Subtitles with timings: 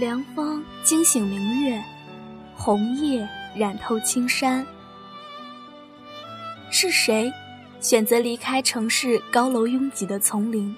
[0.00, 1.78] 凉风惊醒明月，
[2.56, 4.66] 红叶染透青山。
[6.70, 7.30] 是谁
[7.80, 10.74] 选择离开城市高楼拥挤的丛林，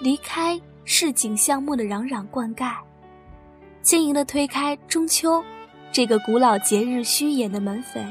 [0.00, 2.74] 离开市井巷陌的攘攘灌溉，
[3.82, 5.40] 轻盈地推开中秋
[5.92, 8.04] 这个古老节日虚掩的门扉，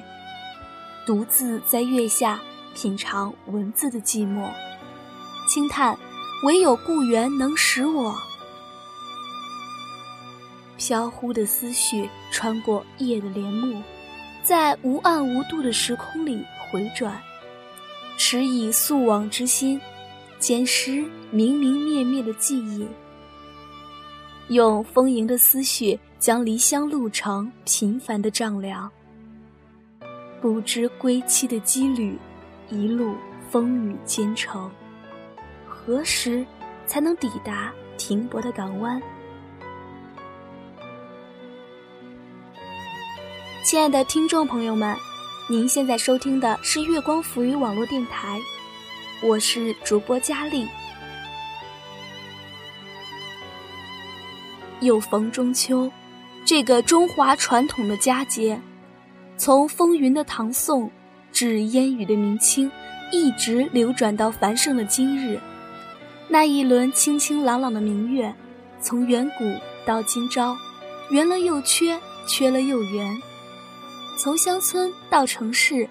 [1.05, 2.39] 独自在月下
[2.73, 4.47] 品尝文字的寂寞，
[5.49, 5.97] 轻叹
[6.45, 8.15] 唯有故园能使我。
[10.85, 13.81] 飘忽的思绪穿过夜的帘幕，
[14.41, 17.17] 在无暗无度的时空里回转，
[18.17, 19.79] 持以素往之心，
[20.39, 22.85] 捡拾明明灭灭的记忆，
[24.49, 28.91] 用丰盈的思绪将离乡路程频繁的丈量。
[30.41, 32.19] 不知归期的羁旅，
[32.69, 33.15] 一路
[33.49, 34.69] 风雨兼程，
[35.65, 36.45] 何时
[36.85, 39.01] 才能抵达停泊的港湾？
[43.63, 44.93] 亲爱的听众朋友们，
[45.47, 48.37] 您现在收听的是月光浮语网络电台，
[49.21, 50.67] 我是主播佳丽。
[54.81, 55.89] 又逢中秋，
[56.43, 58.59] 这个中华传统的佳节，
[59.37, 60.91] 从风云的唐宋
[61.31, 62.69] 至烟雨的明清，
[63.13, 65.39] 一直流转到繁盛的今日。
[66.27, 68.35] 那一轮清清朗朗的明月，
[68.81, 69.45] 从远古
[69.85, 70.53] 到今朝，
[71.11, 73.17] 圆了又缺，缺了又圆。
[74.15, 75.87] 从乡村到城市，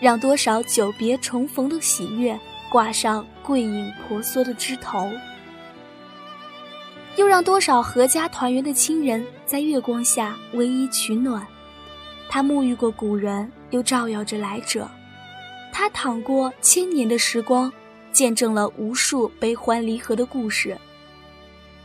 [0.00, 2.38] 让多少久别重逢的喜悦
[2.70, 5.10] 挂上桂影婆娑的枝头，
[7.16, 11.46] 又让多少阖家团圆的亲人在月光下偎依取暖。
[12.28, 14.86] 他沐浴过古人，又照耀着来者；
[15.72, 17.72] 他淌过千年的时光，
[18.12, 20.76] 见证了无数悲欢离合的故事，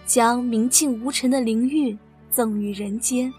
[0.05, 1.97] 将明净无尘的灵韵
[2.29, 3.31] 赠予人间，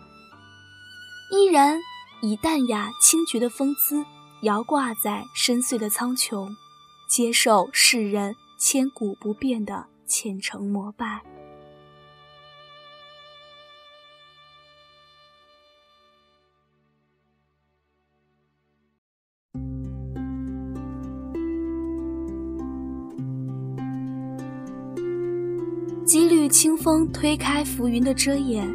[1.30, 1.78] 依然。
[2.24, 4.02] 以淡雅清绝的风姿，
[4.40, 6.48] 摇挂在深邃的苍穹，
[7.06, 11.20] 接受世人千古不变的虔诚膜拜。
[26.06, 28.66] 几缕清风推开浮云的遮掩，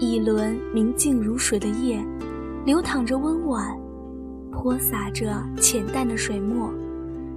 [0.00, 2.04] 一轮明净如水的夜。
[2.64, 3.76] 流淌着温婉，
[4.52, 6.72] 泼洒着浅淡的水墨，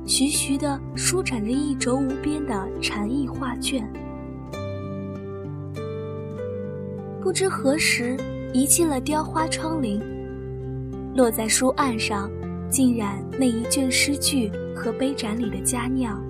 [0.06, 3.92] 徐徐地舒展着一轴无边的禅意画卷。
[7.20, 8.16] 不知何时
[8.54, 10.00] 移进了雕花窗棂，
[11.16, 12.30] 落在书案上，
[12.70, 16.24] 浸染那一卷诗句和杯盏里的佳酿。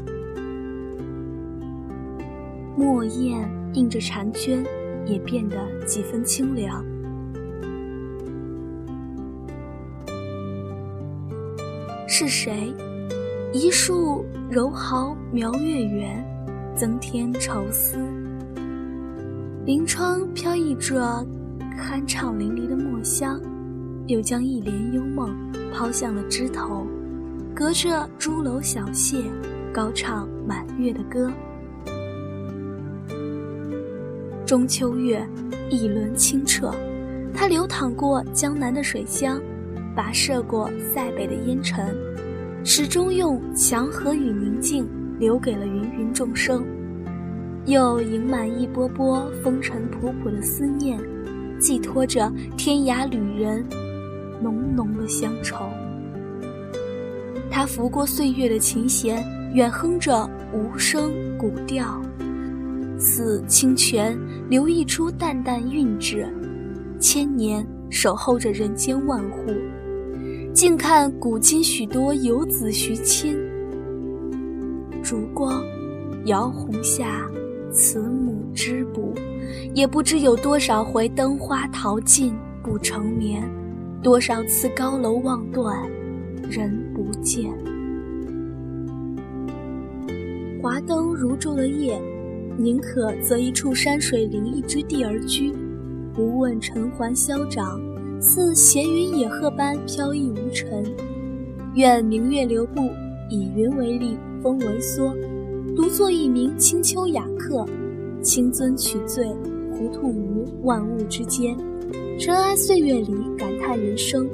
[2.78, 4.66] 墨砚映着婵娟，
[5.06, 6.82] 也变得几分清凉。
[12.18, 12.74] 是谁？
[13.52, 16.26] 一树柔毫描月圆，
[16.74, 17.98] 增添愁思。
[19.66, 21.28] 临窗飘逸着
[21.78, 23.38] 酣畅淋漓的墨香，
[24.08, 25.36] 又将一帘幽梦
[25.74, 26.88] 抛向了枝头，
[27.54, 29.26] 隔着朱楼小榭，
[29.74, 31.30] 高唱满月的歌。
[34.46, 35.28] 中秋月，
[35.70, 36.74] 一轮清澈，
[37.34, 39.38] 它流淌过江南的水乡。
[39.96, 41.96] 跋涉过塞北的烟尘，
[42.66, 44.86] 始终用祥和与宁静
[45.18, 46.66] 留给了芸芸众生，
[47.66, 51.00] 又盈满一波波风尘仆仆的思念，
[51.60, 53.66] 寄托着天涯旅人
[54.42, 55.70] 浓浓的乡愁。
[57.50, 59.24] 他拂过岁月的琴弦，
[59.54, 62.02] 远哼着无声古调，
[63.00, 64.18] 似清泉
[64.50, 66.28] 流溢出淡淡韵致，
[67.00, 69.54] 千年守候着人间万户。
[70.56, 73.38] 静看古今许多游子徐亲，
[75.04, 75.62] 烛光
[76.28, 77.30] 摇红下，
[77.74, 79.14] 慈母织补，
[79.74, 83.44] 也不知有多少回灯花淘尽不成眠，
[84.02, 85.78] 多少次高楼望断
[86.50, 87.52] 人不见。
[90.64, 92.02] 华灯如昼的夜，
[92.58, 95.52] 宁可择一处山水林立之地而居，
[96.14, 97.78] 不问尘寰嚣张。
[98.28, 100.84] 似闲云野鹤般飘逸无尘，
[101.76, 102.90] 愿明月留步，
[103.30, 105.14] 以云为立，风为梭，
[105.76, 107.64] 独坐一名清秋雅客，
[108.24, 109.28] 清尊取醉，
[109.72, 111.56] 糊涂于万物之间，
[112.20, 114.28] 尘埃岁月里感叹人生，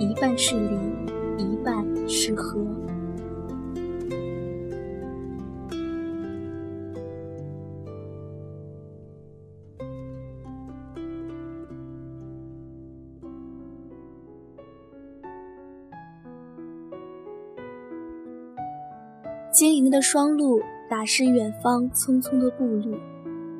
[0.00, 2.60] 一半是离，一半是合。
[19.52, 22.98] 晶莹的双路打湿远方匆匆的步履，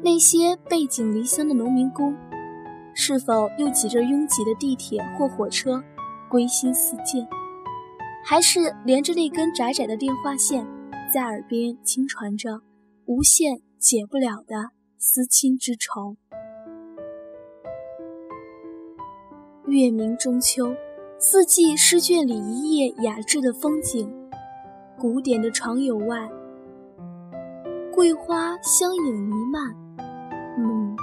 [0.02, 2.16] 那些背井离乡的农民工，
[2.94, 5.84] 是否又挤着拥挤的地铁或火车，
[6.30, 7.28] 归心似箭？
[8.24, 10.66] 还是连着那根窄窄的电话线，
[11.12, 12.62] 在耳边轻传着
[13.04, 16.16] 无限解不了的思亲之愁？
[19.66, 20.74] 月明中秋，
[21.18, 24.21] 四季诗卷里一夜雅致的风景。
[25.02, 26.30] 古典的床友外，
[27.92, 29.74] 桂花香影弥漫。
[30.56, 30.96] 嗯，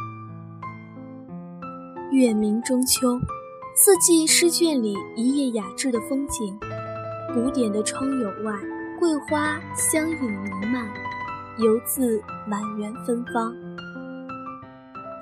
[2.09, 3.19] 月明中秋，
[3.75, 6.57] 四季诗卷里一夜雅致的风景。
[7.33, 8.53] 古典的窗友外，
[8.97, 10.87] 桂花香影弥漫，
[11.57, 13.53] 犹自满园芬芳。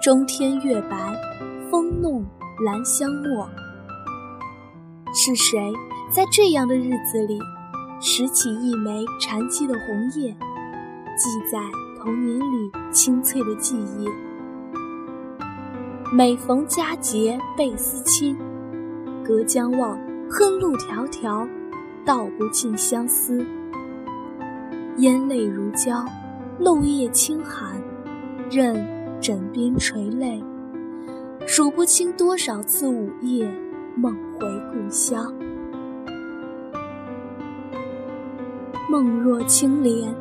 [0.04, 1.20] 中天月白，
[1.72, 2.24] 风弄
[2.64, 3.50] 兰香没。
[5.16, 5.74] 是谁
[6.12, 7.40] 在这样的日子里？
[8.00, 10.30] 拾起一枚禅机的红叶，
[11.18, 11.60] 记在
[12.00, 14.08] 童年里清脆的记忆。
[16.14, 18.38] 每逢佳节倍思亲，
[19.26, 20.00] 隔江望，
[20.30, 21.48] 恨路迢迢，
[22.06, 23.44] 道不尽相思。
[24.98, 26.06] 烟泪如胶，
[26.60, 27.82] 漏夜清寒，
[28.52, 28.76] 任
[29.20, 30.44] 枕边垂泪，
[31.48, 33.52] 数不清多少次午夜
[33.96, 35.34] 梦回故乡。
[38.89, 40.16] 梦若青莲，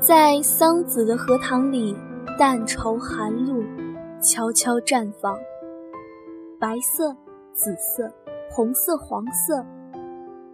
[0.00, 1.94] 在桑梓的荷塘里，
[2.38, 3.62] 淡愁寒露，
[4.18, 5.36] 悄悄绽放。
[6.58, 7.14] 白色、
[7.52, 8.10] 紫色、
[8.50, 9.62] 红色、黄色，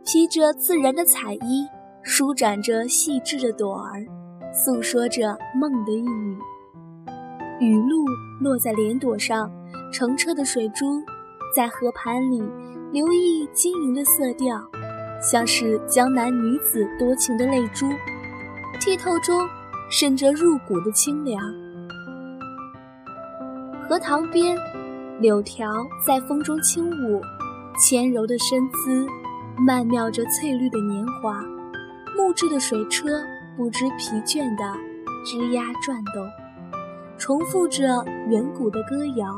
[0.05, 1.65] 披着自然的彩衣，
[2.03, 4.05] 舒展着细致的朵儿，
[4.53, 6.37] 诉说着梦的一语。
[7.61, 8.05] 雨露
[8.41, 9.49] 落在莲朵上，
[9.93, 11.01] 澄澈的水珠
[11.55, 12.43] 在河盘里
[12.91, 14.61] 留意晶莹的色调。
[15.21, 17.87] 像是江南女子多情的泪珠，
[18.81, 19.49] 剔透中
[19.91, 21.41] 渗着入骨的清凉。
[23.89, 24.57] 荷塘边，
[25.21, 25.67] 柳条
[26.05, 27.21] 在风中轻舞，
[27.79, 29.07] 纤柔的身姿，
[29.59, 31.43] 曼妙着翠绿的年华。
[32.17, 33.09] 木质的水车
[33.57, 34.65] 不知疲倦地
[35.25, 36.27] 吱呀转动，
[37.19, 39.37] 重复着远古的歌谣。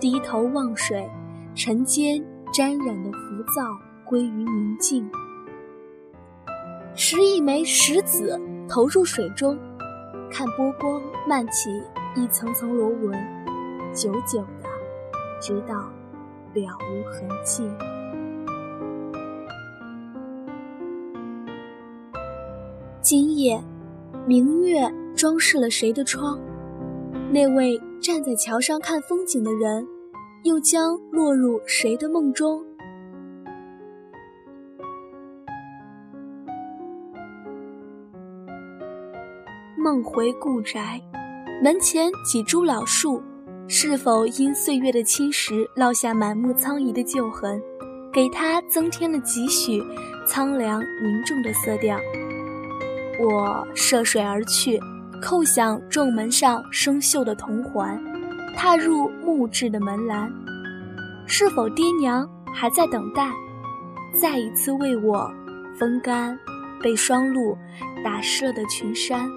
[0.00, 1.08] 低头望水，
[1.54, 2.22] 尘间
[2.52, 3.78] 沾染的浮躁。
[4.14, 5.10] 归于宁静，
[6.94, 9.58] 拾一枚石子投入水中，
[10.30, 11.68] 看波光漫起
[12.14, 13.12] 一层层螺纹，
[13.92, 14.68] 久久的，
[15.40, 17.68] 直到了无痕迹。
[23.02, 23.60] 今夜，
[24.28, 26.38] 明月装饰了谁的窗？
[27.32, 29.84] 那位站在桥上看风景的人，
[30.44, 32.64] 又将落入谁的梦中？
[39.84, 40.98] 梦回故宅，
[41.62, 43.22] 门前几株老树，
[43.68, 47.60] 是否因岁月的侵蚀落下满目苍夷的旧痕，
[48.10, 49.82] 给它增添了几许
[50.26, 51.98] 苍凉凝重的色调？
[53.20, 54.80] 我涉水而去，
[55.20, 58.02] 叩响重门上生锈的铜环，
[58.56, 60.32] 踏入木质的门栏，
[61.26, 63.30] 是否爹娘还在等待，
[64.18, 65.30] 再一次为我
[65.78, 66.38] 风干
[66.82, 67.54] 被霜露
[68.02, 69.30] 打湿了的裙衫？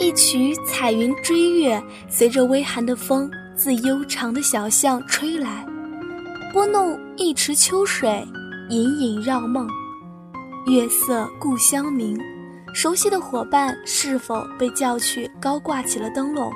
[0.00, 5.66] 一曲彩云追月，随着微寒的风自悠长的小巷吹来，
[6.52, 8.24] 拨弄一池秋水，
[8.70, 9.68] 隐隐绕梦。
[10.68, 12.16] 月色故乡明，
[12.72, 16.52] 熟悉的伙伴是否被叫去高挂起了灯笼，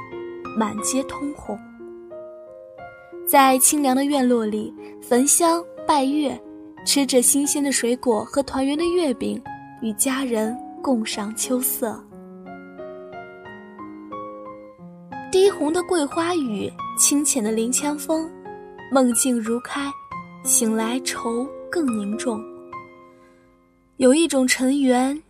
[0.57, 1.59] 满街通红。
[3.27, 4.73] 在清凉的院落里，
[5.03, 6.41] 焚香拜月，
[6.87, 9.43] 吃着新鲜的水果和团圆的月饼，
[9.81, 12.01] 与家人共赏秋色。
[15.43, 18.31] 低红的桂花雨，清浅的林枪风，
[18.93, 19.93] 梦境如开，
[20.45, 22.41] 醒来愁更凝重。
[23.97, 25.21] 有一种尘缘，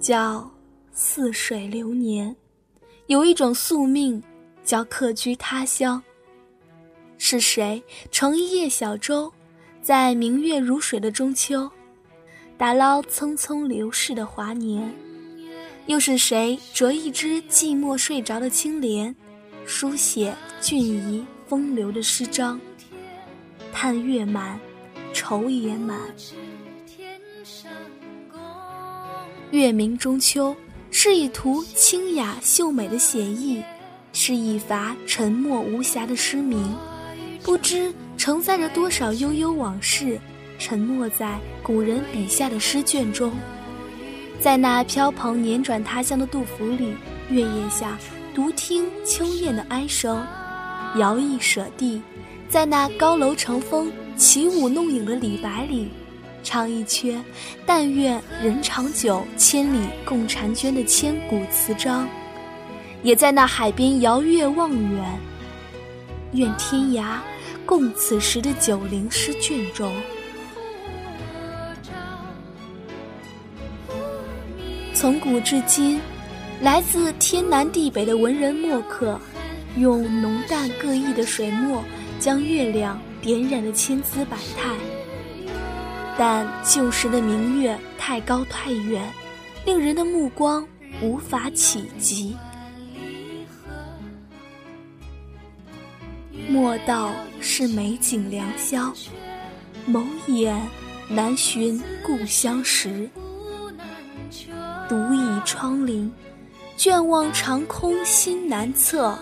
[0.00, 0.50] 叫
[0.92, 2.34] 似水流年；
[3.06, 4.20] 有一种宿命，
[4.64, 6.02] 叫客居他乡。
[7.16, 9.32] 是谁乘一叶小舟，
[9.80, 11.70] 在明月如水的中秋，
[12.58, 14.92] 打捞匆匆流逝的华年？
[15.86, 19.14] 又是谁折一枝寂寞睡着的青莲？
[19.66, 22.60] 书写俊逸风流的诗章，
[23.72, 24.58] 叹月满，
[25.12, 25.98] 愁也满。
[29.50, 30.54] 月明中秋，
[30.90, 33.62] 是一图清雅秀美的写意，
[34.12, 36.74] 是一乏沉默无瑕的诗名，
[37.42, 40.20] 不知承载着多少悠悠往事，
[40.58, 43.32] 沉没在古人笔下的诗卷中，
[44.40, 46.94] 在那飘蓬辗转他乡的杜甫里，
[47.28, 47.98] 月夜下
[48.40, 50.26] 独听秋雁的哀声，
[50.96, 52.00] 摇曳舍地；
[52.48, 55.90] 在那高楼乘风起舞弄影的李白里，
[56.42, 57.18] 唱一阙
[57.66, 62.08] “但愿人长久，千里共婵娟”的千古词章，
[63.02, 65.20] 也在那海边摇月望远，
[66.32, 67.18] 愿天涯
[67.66, 69.92] 共此时的九龄诗卷中。
[74.94, 76.00] 从古至今，
[76.60, 79.18] 来自天南地北的文人墨客，
[79.76, 81.82] 用浓淡各异的水墨，
[82.18, 84.76] 将月亮点染的千姿百态。
[86.18, 89.10] 但旧时的明月太高太远，
[89.64, 90.66] 令人的目光
[91.00, 92.36] 无法企及。
[96.46, 98.92] 莫道是美景良宵，
[99.88, 100.60] 眸眼
[101.08, 103.08] 难寻故乡时。
[104.90, 106.10] 独倚窗棂，
[106.80, 109.14] 卷望长空心难测，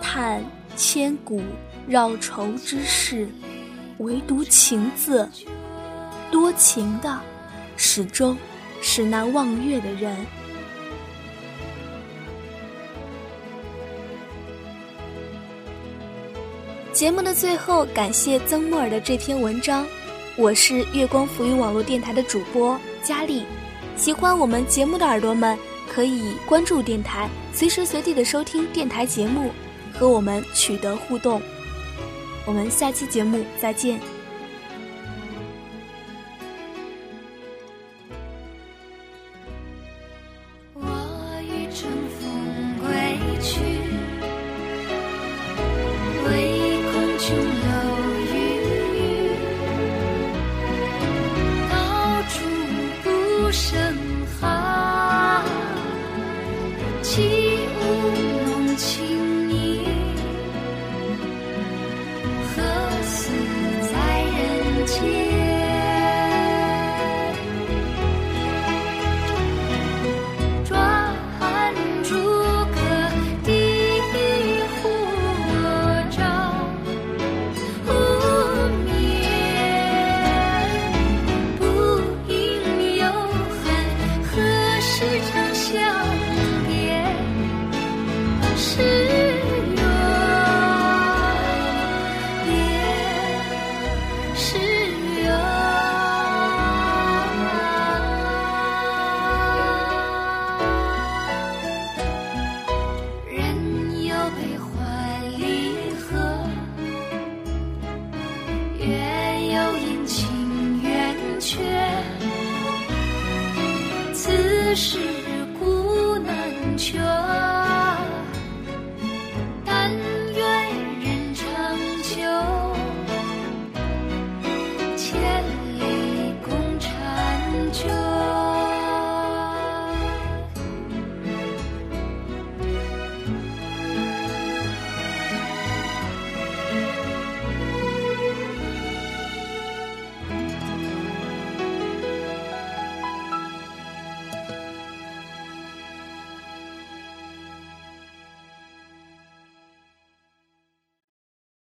[0.00, 0.42] 叹
[0.74, 1.42] 千古
[1.86, 3.28] 绕愁之事，
[3.98, 5.28] 唯独情字，
[6.30, 7.20] 多情的，
[7.76, 8.34] 始终
[8.80, 10.16] 是那望月的人。
[16.90, 19.86] 节目的最后，感谢曾木尔的这篇文章。
[20.38, 23.44] 我是月光浮云网络电台的主播佳丽。
[23.94, 25.58] 喜欢我们节目的耳朵们，
[25.98, 29.50] 可以关注电台，随时随地的收听电台节目，
[29.92, 31.42] 和我们取得互动。
[32.46, 33.98] 我们下期节目再见。